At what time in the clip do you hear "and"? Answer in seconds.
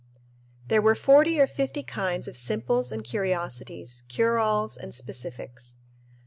2.91-3.03, 4.75-4.95